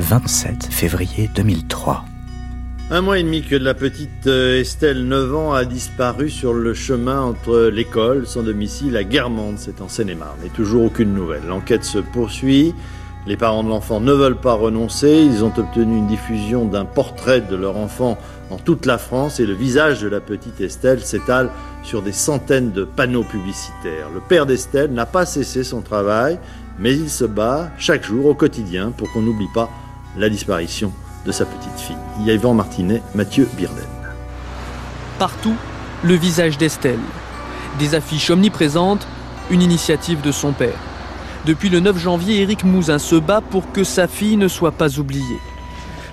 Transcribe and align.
27 0.00 0.66
février 0.72 1.30
2003. 1.36 2.04
Un 2.90 3.00
mois 3.00 3.18
et 3.18 3.22
demi 3.22 3.42
que 3.42 3.54
la 3.54 3.74
petite 3.74 4.26
euh, 4.26 4.60
Estelle, 4.60 5.06
9 5.06 5.34
ans, 5.36 5.52
a 5.52 5.64
disparu 5.64 6.28
sur 6.30 6.52
le 6.52 6.74
chemin 6.74 7.20
entre 7.20 7.70
l'école, 7.72 8.26
son 8.26 8.42
domicile 8.42 8.96
à 8.96 9.04
Guermantes, 9.04 9.58
c'est 9.58 9.80
en 9.80 9.88
Seine-et-Marne. 9.88 10.38
Et 10.44 10.48
toujours 10.48 10.84
aucune 10.84 11.14
nouvelle. 11.14 11.44
L'enquête 11.48 11.84
se 11.84 11.98
poursuit. 11.98 12.74
Les 13.28 13.36
parents 13.36 13.62
de 13.62 13.68
l'enfant 13.68 14.00
ne 14.00 14.12
veulent 14.12 14.40
pas 14.40 14.54
renoncer. 14.54 15.22
Ils 15.24 15.44
ont 15.44 15.52
obtenu 15.56 15.96
une 15.96 16.08
diffusion 16.08 16.64
d'un 16.64 16.84
portrait 16.84 17.40
de 17.40 17.54
leur 17.54 17.76
enfant 17.76 18.18
en 18.50 18.56
toute 18.56 18.86
la 18.86 18.98
France 18.98 19.38
et 19.38 19.46
le 19.46 19.54
visage 19.54 20.02
de 20.02 20.08
la 20.08 20.20
petite 20.20 20.60
Estelle 20.60 21.00
s'étale 21.00 21.50
sur 21.84 22.02
des 22.02 22.12
centaines 22.12 22.72
de 22.72 22.84
panneaux 22.84 23.22
publicitaires. 23.22 24.10
Le 24.12 24.20
père 24.20 24.44
d'Estelle 24.44 24.92
n'a 24.92 25.06
pas 25.06 25.24
cessé 25.24 25.62
son 25.62 25.82
travail, 25.82 26.38
mais 26.80 26.92
il 26.94 27.08
se 27.08 27.24
bat 27.24 27.70
chaque 27.78 28.04
jour 28.04 28.26
au 28.26 28.34
quotidien 28.34 28.90
pour 28.90 29.10
qu'on 29.12 29.22
n'oublie 29.22 29.48
pas 29.54 29.70
la 30.16 30.28
disparition 30.28 30.92
de 31.26 31.32
sa 31.32 31.44
petite 31.44 31.78
fille. 31.78 31.96
Yvan 32.26 32.54
Martinet, 32.54 33.02
Mathieu 33.14 33.48
Birden. 33.56 33.84
Partout, 35.18 35.56
le 36.02 36.14
visage 36.14 36.58
d'Estelle. 36.58 37.00
Des 37.78 37.94
affiches 37.94 38.30
omniprésentes, 38.30 39.06
une 39.50 39.62
initiative 39.62 40.20
de 40.20 40.32
son 40.32 40.52
père. 40.52 40.78
Depuis 41.44 41.68
le 41.68 41.80
9 41.80 41.98
janvier, 41.98 42.40
Éric 42.40 42.64
Mouzin 42.64 42.98
se 42.98 43.16
bat 43.16 43.40
pour 43.40 43.72
que 43.72 43.84
sa 43.84 44.06
fille 44.06 44.36
ne 44.36 44.48
soit 44.48 44.72
pas 44.72 44.98
oubliée. 44.98 45.40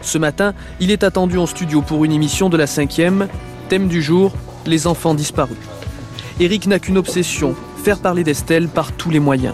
Ce 0.01 0.17
matin, 0.17 0.53
il 0.79 0.91
est 0.91 1.03
attendu 1.03 1.37
en 1.37 1.45
studio 1.45 1.81
pour 1.81 2.03
une 2.03 2.11
émission 2.11 2.49
de 2.49 2.57
la 2.57 2.67
cinquième. 2.67 3.27
Thème 3.69 3.87
du 3.87 4.01
jour, 4.01 4.33
les 4.65 4.87
enfants 4.87 5.13
disparus. 5.13 5.57
Éric 6.39 6.67
n'a 6.67 6.79
qu'une 6.79 6.97
obsession, 6.97 7.55
faire 7.83 7.99
parler 7.99 8.23
d'Estelle 8.23 8.67
par 8.67 8.91
tous 8.91 9.09
les 9.09 9.19
moyens. 9.19 9.53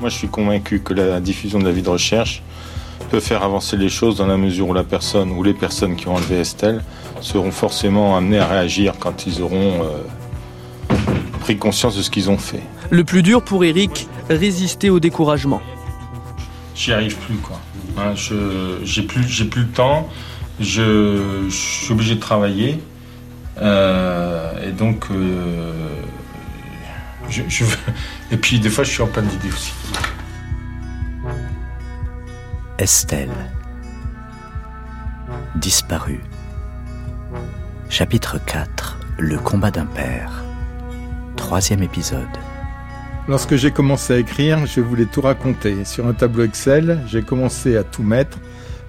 Moi, 0.00 0.08
je 0.08 0.16
suis 0.16 0.28
convaincu 0.28 0.80
que 0.80 0.94
la 0.94 1.20
diffusion 1.20 1.58
de 1.58 1.64
la 1.64 1.70
vie 1.70 1.82
de 1.82 1.88
recherche 1.88 2.42
peut 3.14 3.20
faire 3.20 3.44
avancer 3.44 3.76
les 3.76 3.90
choses 3.90 4.16
dans 4.16 4.26
la 4.26 4.36
mesure 4.36 4.70
où 4.70 4.74
la 4.74 4.82
personne 4.82 5.30
ou 5.30 5.44
les 5.44 5.54
personnes 5.54 5.94
qui 5.94 6.08
ont 6.08 6.16
enlevé 6.16 6.40
Estelle 6.40 6.82
seront 7.20 7.52
forcément 7.52 8.16
amenées 8.16 8.40
à 8.40 8.46
réagir 8.48 8.94
quand 8.98 9.28
ils 9.28 9.40
auront 9.40 9.84
euh, 9.84 10.96
pris 11.38 11.56
conscience 11.56 11.96
de 11.96 12.02
ce 12.02 12.10
qu'ils 12.10 12.28
ont 12.28 12.38
fait. 12.38 12.62
Le 12.90 13.04
plus 13.04 13.22
dur 13.22 13.44
pour 13.44 13.64
Eric, 13.64 14.08
résister 14.28 14.90
au 14.90 14.98
découragement. 14.98 15.62
J'y 16.74 16.92
arrive 16.92 17.16
plus 17.18 17.36
quoi. 17.36 17.60
Hein, 17.96 18.16
je 18.16 18.80
j'ai 18.82 19.02
plus 19.02 19.22
j'ai 19.28 19.44
plus 19.44 19.62
le 19.62 19.68
temps. 19.68 20.08
Je, 20.58 21.46
suis 21.50 21.92
obligé 21.92 22.16
de 22.16 22.20
travailler 22.20 22.80
euh, 23.62 24.66
et 24.66 24.72
donc 24.72 25.04
euh, 25.12 25.72
je, 27.30 27.42
et 28.32 28.36
puis 28.36 28.58
des 28.58 28.70
fois 28.70 28.82
je 28.82 28.90
suis 28.90 29.02
en 29.02 29.06
pleine 29.06 29.28
d'idées 29.28 29.54
aussi. 29.54 29.72
Estelle. 32.80 33.30
Disparue. 35.54 36.24
Chapitre 37.88 38.40
4. 38.44 38.98
Le 39.18 39.38
combat 39.38 39.70
d'un 39.70 39.86
père. 39.86 40.42
Troisième 41.36 41.84
épisode. 41.84 42.18
Lorsque 43.28 43.54
j'ai 43.54 43.70
commencé 43.70 44.14
à 44.14 44.18
écrire, 44.18 44.66
je 44.66 44.80
voulais 44.80 45.06
tout 45.06 45.20
raconter. 45.20 45.84
Sur 45.84 46.08
un 46.08 46.14
tableau 46.14 46.42
Excel, 46.42 46.98
j'ai 47.06 47.22
commencé 47.22 47.76
à 47.76 47.84
tout 47.84 48.02
mettre, 48.02 48.38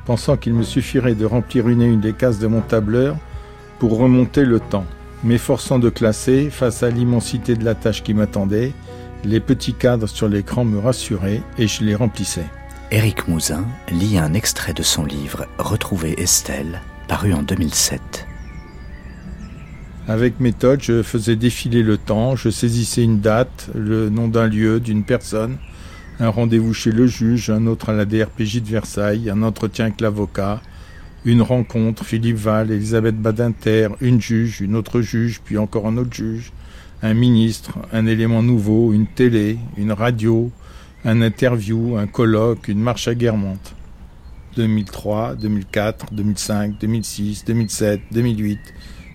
pensant 0.06 0.36
qu'il 0.36 0.56
me 0.56 0.63
suffirait 0.63 1.13
de 1.13 1.25
remplir 1.25 1.69
une 1.69 1.83
et 1.83 1.86
une 1.86 2.02
des 2.02 2.13
cases 2.13 2.39
de 2.39 2.47
mon 2.47 2.61
tableur 2.61 3.16
pour 3.78 4.00
remonter 4.00 4.45
le 4.45 4.59
temps. 4.59 4.88
M'efforçant 5.23 5.78
de 5.78 5.89
classer, 5.89 6.50
face 6.50 6.81
à 6.81 6.89
l'immensité 6.89 7.53
de 7.53 7.63
la 7.63 7.75
tâche 7.75 8.02
qui 8.02 8.16
m'attendait, 8.16 8.73
les 9.23 9.39
petits 9.39 9.75
cadres 9.75 10.09
sur 10.09 10.28
l'écran 10.28 10.66
me 10.66 10.80
rassuraient 10.80 11.44
et 11.59 11.67
je 11.67 11.83
les 11.83 11.94
remplissais. 11.94 12.47
Éric 12.91 13.28
Mouzin 13.28 13.66
lit 13.91 14.19
un 14.19 14.36
extrait 14.36 14.73
de 14.73 14.83
son 14.83 15.05
livre 15.05 15.47
Retrouver 15.58 16.22
Estelle, 16.22 16.81
paru 17.08 17.33
en 17.33 17.41
2007. 17.41 18.28
Avec 20.08 20.39
méthode, 20.39 20.83
je 20.83 21.02
faisais 21.02 21.36
défiler 21.36 21.81
le 21.81 21.97
temps, 21.97 22.35
je 22.35 22.50
saisissais 22.50 23.03
une 23.03 23.22
date, 23.22 23.72
le 23.74 24.09
nom 24.09 24.28
d'un 24.28 24.47
lieu, 24.47 24.79
d'une 24.79 25.03
personne, 25.03 25.57
un 26.19 26.29
rendez-vous 26.29 26.75
chez 26.75 26.91
le 26.91 27.07
juge, 27.07 27.50
un 27.50 27.66
autre 27.66 27.90
à 27.90 27.94
la 27.94 28.06
DRPJ 28.06 28.62
de 28.62 28.69
Versailles, 28.69 29.31
un 29.31 29.41
entretien 29.41 29.85
avec 29.85 30.00
l'avocat, 30.00 30.62
une 31.25 31.41
rencontre, 31.41 32.06
Philippe 32.06 32.38
Val, 32.38 32.69
Elisabeth 32.69 33.19
Badinter, 33.19 33.90
une 34.00 34.22
juge, 34.22 34.62
une 34.62 34.75
autre 34.75 35.01
juge, 35.01 35.41
puis 35.44 35.57
encore 35.57 35.88
un 35.88 35.97
autre 35.97 36.13
juge, 36.13 36.51
un 37.01 37.16
ministre, 37.16 37.79
un 37.91 38.06
élément 38.06 38.44
nouveau, 38.44 38.94
une 38.94 39.07
télé, 39.07 39.57
une 39.75 39.91
radio, 39.91 40.51
un 41.06 41.22
interview, 41.22 41.98
un 41.98 42.08
colloque, 42.08 42.68
une 42.68 42.80
marche 42.80 43.08
à 43.08 43.14
Guermantes. 43.14 43.76
2003, 44.56 45.36
2004, 45.36 46.14
2005, 46.14 46.80
2006, 46.80 47.46
2007, 47.46 48.02
2008, 48.12 48.60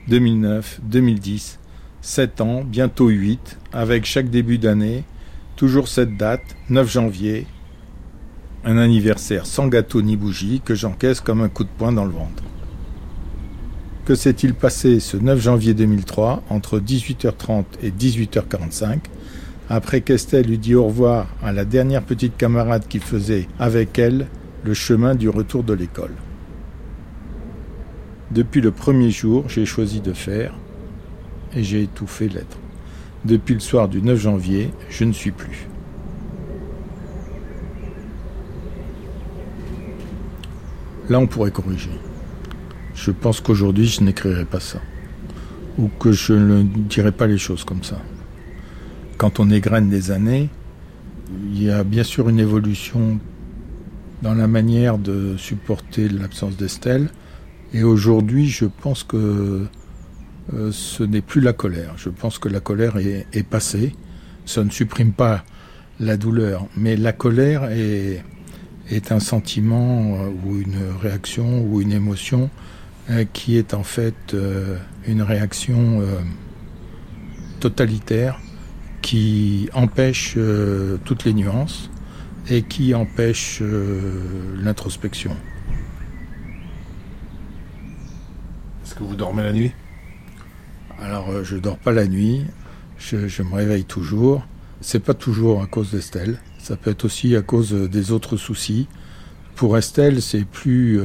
2009, 0.08 0.80
2010. 0.84 1.58
Sept 2.00 2.40
ans, 2.40 2.62
bientôt 2.62 3.08
huit, 3.08 3.58
avec 3.72 4.04
chaque 4.04 4.30
début 4.30 4.58
d'année, 4.58 5.04
toujours 5.56 5.88
cette 5.88 6.16
date, 6.16 6.42
9 6.68 6.90
janvier, 6.90 7.46
un 8.64 8.78
anniversaire 8.78 9.44
sans 9.44 9.66
gâteau 9.66 10.00
ni 10.00 10.16
bougie 10.16 10.62
que 10.64 10.74
j'encaisse 10.74 11.20
comme 11.20 11.42
un 11.42 11.48
coup 11.48 11.64
de 11.64 11.70
poing 11.76 11.92
dans 11.92 12.04
le 12.04 12.12
ventre. 12.12 12.42
Que 14.04 14.14
s'est-il 14.14 14.54
passé 14.54 15.00
ce 15.00 15.16
9 15.16 15.40
janvier 15.40 15.74
2003 15.74 16.44
entre 16.50 16.78
18h30 16.78 17.64
et 17.82 17.90
18h45 17.90 18.98
après 19.70 20.00
qu'Estelle 20.00 20.50
eut 20.50 20.58
dit 20.58 20.74
au 20.74 20.86
revoir 20.86 21.28
à 21.44 21.52
la 21.52 21.64
dernière 21.64 22.02
petite 22.02 22.36
camarade 22.36 22.88
qui 22.88 22.98
faisait 22.98 23.46
avec 23.60 24.00
elle 24.00 24.26
le 24.64 24.74
chemin 24.74 25.14
du 25.14 25.28
retour 25.28 25.62
de 25.62 25.72
l'école. 25.72 26.14
Depuis 28.32 28.60
le 28.60 28.72
premier 28.72 29.10
jour, 29.10 29.44
j'ai 29.48 29.64
choisi 29.64 30.00
de 30.00 30.12
faire 30.12 30.54
et 31.54 31.62
j'ai 31.62 31.84
étouffé 31.84 32.28
l'être. 32.28 32.58
Depuis 33.24 33.54
le 33.54 33.60
soir 33.60 33.88
du 33.88 34.02
9 34.02 34.18
janvier, 34.18 34.72
je 34.88 35.04
ne 35.04 35.12
suis 35.12 35.30
plus. 35.30 35.68
Là, 41.08 41.20
on 41.20 41.28
pourrait 41.28 41.52
corriger. 41.52 41.90
Je 42.94 43.12
pense 43.12 43.40
qu'aujourd'hui, 43.40 43.86
je 43.86 44.02
n'écrirai 44.02 44.44
pas 44.44 44.60
ça. 44.60 44.80
Ou 45.78 45.88
que 46.00 46.10
je 46.10 46.32
ne 46.32 46.62
dirai 46.62 47.12
pas 47.12 47.28
les 47.28 47.38
choses 47.38 47.64
comme 47.64 47.84
ça 47.84 48.00
quand 49.20 49.38
on 49.38 49.50
égrène 49.50 49.90
des 49.90 50.12
années, 50.12 50.48
il 51.52 51.62
y 51.62 51.70
a 51.70 51.84
bien 51.84 52.04
sûr 52.04 52.30
une 52.30 52.40
évolution 52.40 53.20
dans 54.22 54.32
la 54.32 54.46
manière 54.46 54.96
de 54.96 55.36
supporter 55.36 56.08
l'absence 56.08 56.56
d'Estelle. 56.56 57.10
Et 57.74 57.82
aujourd'hui, 57.82 58.48
je 58.48 58.64
pense 58.64 59.04
que 59.04 59.66
euh, 60.54 60.72
ce 60.72 61.02
n'est 61.02 61.20
plus 61.20 61.42
la 61.42 61.52
colère. 61.52 61.92
Je 61.98 62.08
pense 62.08 62.38
que 62.38 62.48
la 62.48 62.60
colère 62.60 62.96
est, 62.96 63.42
passée. 63.42 63.94
Ça 64.46 64.64
ne 64.64 64.70
supprime 64.70 65.12
pas 65.12 65.44
la 66.00 66.16
douleur, 66.16 66.66
mais 66.74 66.96
la 66.96 67.12
colère 67.12 67.64
est, 67.70 68.22
un 69.10 69.20
sentiment 69.20 70.14
euh, 70.14 70.30
ou 70.46 70.56
une 70.60 70.78
réaction 71.02 71.62
ou 71.66 71.82
une 71.82 71.92
émotion 71.92 72.48
euh, 73.10 73.26
qui 73.30 73.58
est 73.58 73.74
en 73.74 73.84
fait 73.84 74.34
une 75.06 75.20
réaction 75.20 76.02
totalitaire 77.60 78.40
qui 79.02 79.68
empêche 79.72 80.34
euh, 80.36 80.98
toutes 81.04 81.24
les 81.24 81.32
nuances 81.32 81.90
et 82.48 82.62
qui 82.62 82.94
empêche 82.94 83.58
euh, 83.62 84.56
l'introspection. 84.60 85.36
Est-ce 88.84 88.94
que 88.94 89.04
vous 89.04 89.16
dormez 89.16 89.42
la 89.42 89.52
nuit? 89.52 89.72
Alors, 91.00 91.30
euh, 91.30 91.44
je 91.44 91.56
dors 91.56 91.78
pas 91.78 91.92
la 91.92 92.06
nuit, 92.06 92.44
je, 92.98 93.28
je, 93.28 93.42
me 93.42 93.54
réveille 93.54 93.84
toujours. 93.84 94.46
C'est 94.80 95.00
pas 95.00 95.14
toujours 95.14 95.62
à 95.62 95.66
cause 95.66 95.92
d'Estelle, 95.92 96.38
ça 96.58 96.76
peut 96.76 96.90
être 96.90 97.04
aussi 97.04 97.36
à 97.36 97.42
cause 97.42 97.72
des 97.72 98.12
autres 98.12 98.36
soucis. 98.36 98.88
Pour 99.54 99.76
Estelle, 99.76 100.22
c'est 100.22 100.44
plus. 100.44 100.98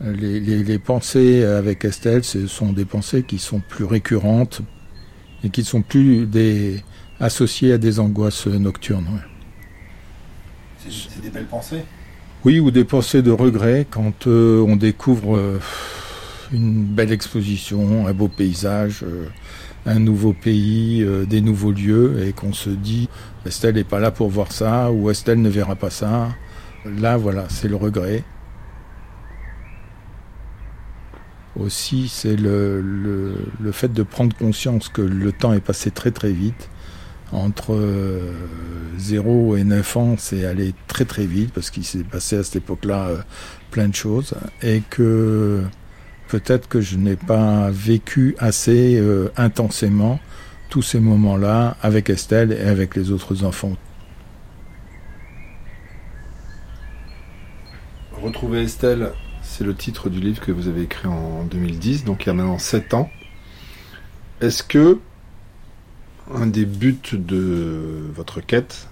les, 0.00 0.40
les, 0.40 0.64
les, 0.64 0.78
pensées 0.78 1.44
avec 1.44 1.84
Estelle, 1.84 2.24
ce 2.24 2.46
sont 2.46 2.72
des 2.72 2.86
pensées 2.86 3.22
qui 3.22 3.38
sont 3.38 3.60
plus 3.60 3.84
récurrentes, 3.84 4.62
et 5.44 5.50
qui 5.50 5.60
ne 5.60 5.66
sont 5.66 5.82
plus 5.82 6.26
des, 6.26 6.82
associés 7.22 7.72
à 7.72 7.78
des 7.78 8.00
angoisses 8.00 8.46
nocturnes. 8.46 9.22
C'est 10.78 11.22
des 11.22 11.30
belles 11.30 11.46
pensées 11.46 11.84
Oui, 12.44 12.58
ou 12.58 12.70
des 12.70 12.84
pensées 12.84 13.22
de 13.22 13.30
regret 13.30 13.86
quand 13.88 14.26
euh, 14.26 14.60
on 14.66 14.74
découvre 14.74 15.36
euh, 15.36 15.60
une 16.52 16.82
belle 16.82 17.12
exposition, 17.12 18.08
un 18.08 18.12
beau 18.12 18.26
paysage, 18.26 19.04
euh, 19.04 19.26
un 19.86 20.00
nouveau 20.00 20.32
pays, 20.32 21.04
des 21.28 21.40
nouveaux 21.40 21.72
lieux, 21.72 22.24
et 22.26 22.32
qu'on 22.32 22.52
se 22.52 22.70
dit 22.70 23.08
Estelle 23.46 23.76
n'est 23.76 23.84
pas 23.84 24.00
là 24.00 24.10
pour 24.10 24.28
voir 24.28 24.52
ça, 24.52 24.92
ou 24.92 25.10
Estelle 25.10 25.40
ne 25.40 25.48
verra 25.48 25.74
pas 25.74 25.90
ça. 25.90 26.28
Là, 26.84 27.16
voilà, 27.16 27.46
c'est 27.48 27.68
le 27.68 27.76
regret. 27.76 28.22
Aussi, 31.58 32.08
c'est 32.08 32.36
le, 32.36 32.80
le, 32.80 33.72
fait 33.72 33.92
de 33.92 34.02
prendre 34.02 34.36
conscience 34.36 34.88
que 34.88 35.02
le 35.02 35.32
temps 35.32 35.52
est 35.52 35.60
passé 35.60 35.90
très 35.90 36.10
très 36.10 36.32
vite. 36.32 36.70
Entre 37.32 37.78
0 38.98 39.56
et 39.56 39.64
9 39.64 39.96
ans, 39.96 40.14
c'est 40.18 40.44
allé 40.44 40.74
très 40.86 41.04
très 41.06 41.24
vite 41.24 41.52
parce 41.52 41.70
qu'il 41.70 41.84
s'est 41.84 42.04
passé 42.04 42.36
à 42.36 42.42
cette 42.42 42.56
époque-là 42.56 43.08
plein 43.70 43.88
de 43.88 43.94
choses. 43.94 44.34
Et 44.62 44.82
que 44.90 45.62
peut-être 46.28 46.68
que 46.68 46.82
je 46.82 46.96
n'ai 46.96 47.16
pas 47.16 47.70
vécu 47.70 48.34
assez 48.38 49.02
intensément 49.36 50.20
tous 50.72 50.80
ces 50.80 51.00
moments-là 51.00 51.76
avec 51.82 52.08
Estelle 52.08 52.50
et 52.52 52.66
avec 52.66 52.96
les 52.96 53.10
autres 53.10 53.44
enfants. 53.44 53.76
Retrouver 58.22 58.62
Estelle, 58.62 59.12
c'est 59.52 59.64
le 59.64 59.74
titre 59.74 60.08
du 60.08 60.18
livre 60.18 60.40
que 60.40 60.50
vous 60.50 60.66
avez 60.66 60.80
écrit 60.80 61.08
en 61.08 61.44
2010, 61.44 62.04
donc 62.04 62.24
il 62.24 62.28
y 62.28 62.30
a 62.30 62.32
maintenant 62.32 62.58
7 62.58 62.94
ans. 62.94 63.10
Est-ce 64.40 64.62
que 64.62 64.98
un 66.32 66.46
des 66.46 66.64
buts 66.64 66.96
de 67.12 68.10
votre 68.14 68.40
quête, 68.40 68.88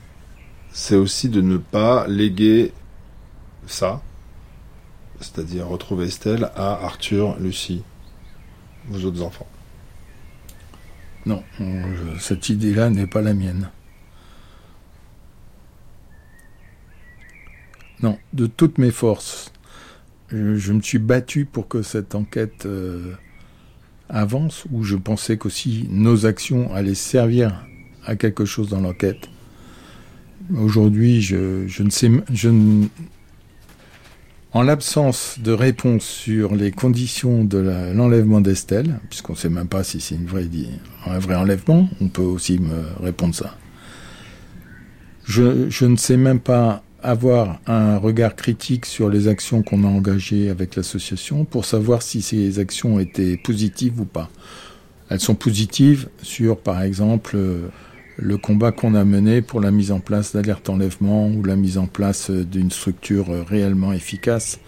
c'est 0.71 0.97
aussi 0.97 1.31
de 1.31 1.41
ne 1.41 1.57
pas 1.57 2.07
léguer 2.09 2.75
ça, 3.67 4.03
c'est-à-dire 5.21 5.67
retrouver 5.67 6.09
Estelle 6.09 6.51
à 6.55 6.73
Arthur, 6.85 7.39
Lucie, 7.41 7.83
vos 8.89 9.03
autres 9.07 9.23
enfants? 9.23 9.49
Non, 11.25 11.43
cette 12.19 12.51
idée-là 12.51 12.91
n'est 12.91 13.07
pas 13.07 13.23
la 13.23 13.33
mienne. 13.33 13.71
Non, 18.03 18.19
de 18.35 18.47
toutes 18.47 18.77
mes 18.77 18.91
forces, 18.91 19.53
je, 20.31 20.73
me 20.73 20.81
suis 20.81 20.99
battu 20.99 21.45
pour 21.45 21.69
que 21.69 21.83
cette 21.83 22.15
enquête 22.15 22.67
euh, 22.67 23.13
avance, 24.09 24.65
où 24.73 24.83
je 24.83 24.97
pensais 24.97 25.37
qu'aussi 25.37 25.89
nos 25.91 26.27
actions 26.27 26.73
allaient 26.75 26.95
servir 26.95 27.67
à 28.05 28.17
quelque 28.17 28.45
chose 28.45 28.69
dans 28.69 28.81
l'enquête. 28.81 29.29
Aujourd'hui, 30.57 31.21
je, 31.21 31.83
ne 31.83 31.91
sais, 31.91 32.11
je 32.33 32.49
en 34.53 34.63
l'absence 34.63 35.39
de 35.39 35.53
réponse 35.53 36.05
sur 36.05 36.57
les 36.57 36.73
conditions 36.73 37.45
de 37.45 37.59
l'enlèvement 37.95 38.41
d'Estelle, 38.41 38.99
puisqu'on 39.09 39.35
ne 39.35 39.39
sait 39.39 39.49
même 39.49 39.69
pas 39.69 39.85
si 39.85 40.01
c'est 40.01 40.17
une 40.17 40.27
vraie, 40.27 40.49
un 41.07 41.19
vrai 41.21 41.37
enlèvement, 41.37 41.89
on 42.01 42.09
peut 42.09 42.23
aussi 42.23 42.59
me 42.59 42.83
répondre 43.01 43.35
ça. 43.35 43.57
Je 45.25 45.85
ne 45.85 45.97
sais 45.97 46.17
même 46.17 46.41
pas 46.41 46.83
avoir 47.03 47.61
un 47.67 47.97
regard 47.99 48.37
critique 48.37 48.87
sur 48.87 49.09
les 49.09 49.29
actions 49.29 49.63
qu'on 49.63 49.85
a 49.85 49.87
engagées 49.87 50.51
avec 50.51 50.77
l'association 50.77 51.45
pour 51.45 51.65
savoir 51.65 52.03
si 52.03 52.23
ces 52.23 52.59
actions 52.59 53.01
étaient 53.01 53.37
positives 53.37 54.01
ou 54.01 54.05
pas. 54.05 54.31
Elles 55.09 55.21
sont 55.21 55.35
positives 55.35 56.09
sur, 56.23 56.59
par 56.59 56.83
exemple, 56.83 57.37
euh, 57.37 57.69
le 58.17 58.37
combat 58.37 58.71
qu'on 58.71 58.95
a 58.95 59.05
mené 59.05 59.43
pour 59.43 59.61
la 59.61 59.71
mise 59.71 59.93
en 59.93 60.01
place 60.01 60.35
d'alerte 60.35 60.69
enlèvement 60.69 61.29
ou 61.29 61.43
la 61.43 61.57
mise 61.57 61.79
en 61.79 61.87
place 61.87 62.31
d'une 62.31 62.71
structure 62.71 63.27
réellement 63.49 63.93
efficace 63.93 64.59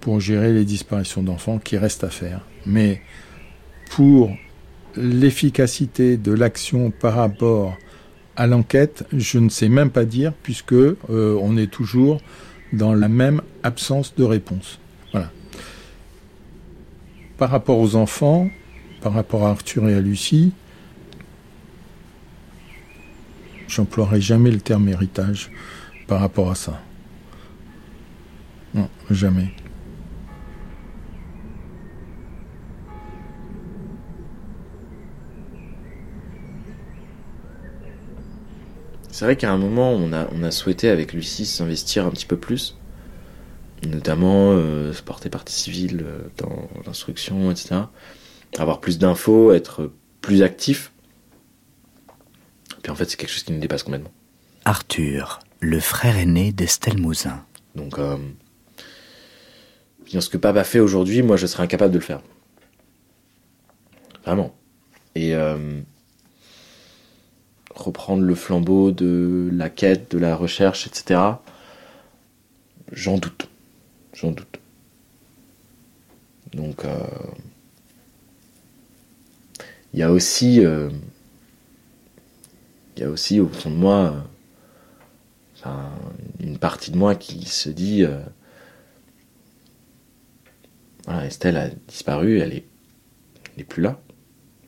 pour 0.00 0.20
gérer 0.20 0.52
les 0.52 0.64
disparitions 0.64 1.22
d'enfants 1.22 1.58
qui 1.58 1.76
restent 1.76 2.04
à 2.04 2.10
faire. 2.10 2.40
Mais 2.64 3.02
pour 3.90 4.30
l'efficacité 4.96 6.16
de 6.16 6.32
l'action 6.32 6.90
par 6.90 7.14
rapport 7.14 7.76
à 8.36 8.46
l'enquête, 8.46 9.04
je 9.12 9.38
ne 9.38 9.48
sais 9.48 9.68
même 9.68 9.90
pas 9.90 10.04
dire, 10.04 10.32
puisque 10.42 10.72
euh, 10.72 10.96
on 11.40 11.56
est 11.56 11.70
toujours 11.70 12.20
dans 12.72 12.94
la 12.94 13.08
même 13.08 13.42
absence 13.62 14.14
de 14.14 14.24
réponse. 14.24 14.78
Voilà. 15.12 15.30
Par 17.36 17.50
rapport 17.50 17.78
aux 17.78 17.96
enfants, 17.96 18.48
par 19.02 19.12
rapport 19.12 19.46
à 19.46 19.50
Arthur 19.50 19.88
et 19.88 19.94
à 19.94 20.00
Lucie, 20.00 20.52
j'emploierai 23.68 24.20
jamais 24.20 24.50
le 24.50 24.60
terme 24.60 24.88
héritage 24.88 25.50
par 26.06 26.20
rapport 26.20 26.50
à 26.50 26.54
ça. 26.54 26.80
Non, 28.74 28.88
jamais. 29.10 29.52
C'est 39.12 39.26
vrai 39.26 39.36
qu'à 39.36 39.52
un 39.52 39.58
moment, 39.58 39.92
on 39.92 40.10
a, 40.14 40.26
on 40.32 40.42
a 40.42 40.50
souhaité 40.50 40.88
avec 40.88 41.12
Lucie 41.12 41.44
s'investir 41.44 42.06
un 42.06 42.10
petit 42.10 42.24
peu 42.24 42.38
plus, 42.38 42.78
notamment 43.86 44.52
euh, 44.52 44.94
se 44.94 45.02
porter 45.02 45.28
partie 45.28 45.52
civile 45.54 46.02
euh, 46.06 46.18
dans 46.38 46.68
l'instruction, 46.86 47.50
etc. 47.50 47.82
Avoir 48.58 48.80
plus 48.80 48.98
d'infos, 48.98 49.52
être 49.52 49.92
plus 50.22 50.42
actif. 50.42 50.92
Puis 52.82 52.90
en 52.90 52.94
fait, 52.94 53.04
c'est 53.04 53.18
quelque 53.18 53.30
chose 53.30 53.42
qui 53.42 53.52
nous 53.52 53.60
dépasse 53.60 53.82
complètement. 53.82 54.12
Arthur, 54.64 55.40
le 55.60 55.78
frère 55.78 56.16
aîné 56.16 56.50
d'Estelle 56.50 56.98
Mouzin. 56.98 57.44
Donc, 57.74 57.98
euh, 57.98 58.16
ce 60.06 60.28
que 60.30 60.38
papa 60.38 60.64
fait 60.64 60.80
aujourd'hui, 60.80 61.22
moi, 61.22 61.36
je 61.36 61.46
serais 61.46 61.64
incapable 61.64 61.92
de 61.92 61.98
le 61.98 62.04
faire. 62.04 62.22
Vraiment. 64.24 64.56
Et 65.14 65.34
euh, 65.34 65.82
reprendre 67.74 68.22
le 68.22 68.34
flambeau 68.34 68.90
de 68.90 69.50
la 69.52 69.70
quête, 69.70 70.10
de 70.10 70.18
la 70.18 70.36
recherche, 70.36 70.86
etc. 70.86 71.20
J'en 72.92 73.18
doute. 73.18 73.48
J'en 74.14 74.32
doute. 74.32 74.58
Donc, 76.54 76.84
euh, 76.84 76.98
il 79.92 80.00
y 80.00 80.02
a 80.02 80.10
aussi, 80.10 80.64
euh, 80.64 80.90
il 82.96 83.02
y 83.02 83.06
a 83.06 83.10
aussi 83.10 83.40
au 83.40 83.48
fond 83.48 83.70
de 83.70 83.76
moi, 83.76 84.26
une 86.40 86.58
partie 86.58 86.90
de 86.90 86.98
moi 86.98 87.14
qui 87.14 87.44
se 87.46 87.70
dit, 87.70 88.04
euh, 88.04 88.20
Estelle 91.24 91.56
a 91.56 91.68
disparu, 91.88 92.38
elle 92.40 92.52
est, 92.52 92.66
elle 93.54 93.62
est 93.62 93.64
plus 93.64 93.82
là. 93.82 94.00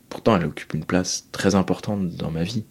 Pourtant, 0.08 0.36
elle 0.36 0.46
occupe 0.46 0.74
une 0.74 0.84
place 0.84 1.28
très 1.32 1.54
importante 1.54 2.10
dans 2.10 2.30
ma 2.30 2.44
vie. 2.44 2.64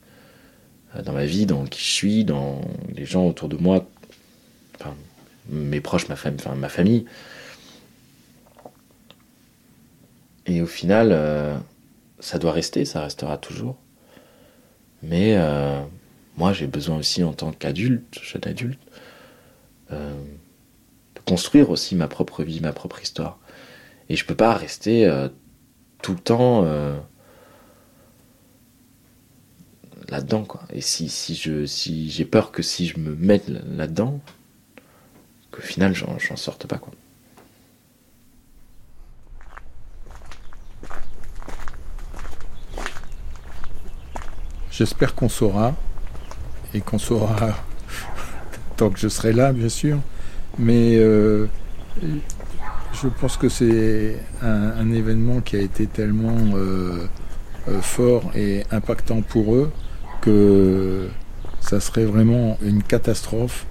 Euh, 0.95 1.01
dans 1.01 1.13
ma 1.13 1.25
vie, 1.25 1.45
dans 1.45 1.65
qui 1.65 1.79
je 1.79 1.91
suis, 1.91 2.25
dans 2.25 2.61
les 2.93 3.05
gens 3.05 3.27
autour 3.27 3.49
de 3.49 3.57
moi, 3.57 3.85
mes 5.49 5.81
proches, 5.81 6.07
ma, 6.07 6.13
enfin, 6.15 6.55
ma 6.55 6.69
famille. 6.69 7.05
Et 10.45 10.61
au 10.61 10.65
final, 10.65 11.09
euh, 11.11 11.57
ça 12.19 12.39
doit 12.39 12.51
rester, 12.51 12.85
ça 12.85 13.01
restera 13.01 13.37
toujours. 13.37 13.77
Mais 15.01 15.35
euh, 15.35 15.81
moi, 16.37 16.53
j'ai 16.53 16.67
besoin 16.67 16.97
aussi, 16.97 17.23
en 17.23 17.33
tant 17.33 17.51
qu'adulte, 17.51 18.19
jeune 18.21 18.43
adulte, 18.45 18.79
de 19.91 21.19
construire 21.27 21.69
aussi 21.69 21.95
ma 21.95 22.07
propre 22.07 22.43
vie, 22.43 22.59
ma 22.61 22.73
propre 22.73 23.01
histoire. 23.01 23.37
Et 24.09 24.15
je 24.15 24.25
peux 24.25 24.35
pas 24.35 24.55
rester 24.55 25.07
tout 26.01 26.13
le 26.13 26.19
temps 26.19 26.65
là-dedans 30.13 30.43
quoi. 30.43 30.61
Et 30.71 30.81
si, 30.81 31.09
si 31.09 31.33
je 31.33 31.65
si 31.65 32.09
j'ai 32.11 32.25
peur 32.25 32.51
que 32.51 32.61
si 32.61 32.85
je 32.87 32.99
me 32.99 33.15
mette 33.15 33.47
là-dedans, 33.49 34.19
qu'au 35.51 35.61
final 35.61 35.95
j'en 35.95 36.35
sorte 36.35 36.67
pas 36.67 36.77
quoi. 36.77 36.93
J'espère 44.71 45.13
qu'on 45.15 45.29
saura 45.29 45.75
et 46.73 46.81
qu'on 46.81 46.99
saura 46.99 47.55
tant 48.77 48.89
que 48.91 48.99
je 48.99 49.07
serai 49.07 49.33
là 49.33 49.51
bien 49.51 49.69
sûr. 49.69 49.97
Mais 50.59 50.97
euh, 50.97 51.47
je 52.93 53.07
pense 53.07 53.37
que 53.37 53.49
c'est 53.49 54.19
un, 54.43 54.91
événement 54.91 55.41
qui 55.41 55.55
a 55.55 55.59
été 55.59 55.87
tellement 55.87 56.37
euh, 56.53 57.07
euh, 57.67 57.81
fort 57.81 58.31
et 58.35 58.63
impactant 58.69 59.21
pour 59.21 59.55
eux 59.55 59.71
que 60.23 61.07
ça 61.59 61.79
serait 61.79 62.05
vraiment 62.05 62.57
une 62.61 62.81
catastrophe 62.81 63.65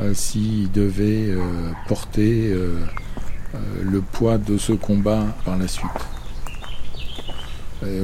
euh, 0.00 0.14
s'ils 0.14 0.70
devaient 0.70 1.30
euh, 1.30 1.40
porter 1.88 2.52
euh, 2.52 2.80
le 3.82 4.00
poids 4.00 4.38
de 4.38 4.58
ce 4.58 4.72
combat 4.72 5.24
par 5.44 5.56
la 5.56 5.68
suite. 5.68 5.90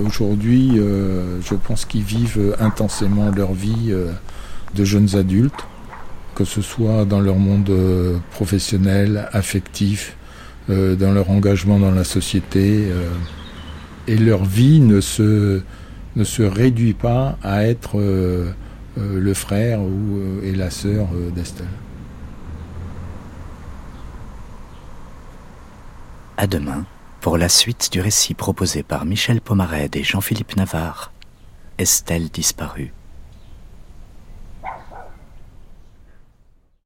Aujourd'hui, 0.05 0.77
je 0.77 1.55
pense 1.55 1.87
qu'ils 1.87 2.03
vivent 2.03 2.55
intensément 2.61 3.31
leur 3.31 3.53
vie 3.53 3.93
de 4.75 4.85
jeunes 4.85 5.17
adultes, 5.17 5.67
que 6.35 6.45
ce 6.45 6.63
soit 6.63 7.05
dans 7.05 7.21
leur 7.21 7.37
monde 7.37 7.73
professionnel, 8.31 9.29
affectif, 9.33 10.17
dans 10.69 11.13
leur 11.13 11.31
engagement 11.31 11.79
dans 11.79 11.91
la 11.91 12.05
société. 12.05 12.93
et 14.07 14.17
leur 14.17 14.45
vie 14.45 14.81
ne 14.81 15.01
se, 15.01 15.63
ne 16.17 16.25
se 16.25 16.43
réduit 16.43 16.95
pas 16.95 17.39
à 17.43 17.65
être 17.65 17.99
euh, 17.99 18.53
euh, 18.99 19.21
le 19.21 19.35
frère 19.35 19.81
ou, 19.81 20.19
euh, 20.19 20.43
et 20.43 20.55
la 20.55 20.71
sœur 20.71 21.09
d'Estelle. 21.35 21.67
À 26.37 26.47
demain 26.47 26.85
pour 27.21 27.39
la 27.39 27.49
suite 27.49 27.91
du 27.93 28.01
récit 28.01 28.35
proposé 28.35 28.83
par 28.83 29.05
Michel 29.05 29.41
Pomarède 29.41 29.95
et 29.95 30.03
Jean-Philippe 30.03 30.57
Navarre, 30.57 31.13
Estelle 31.79 32.31
disparue. 32.31 32.93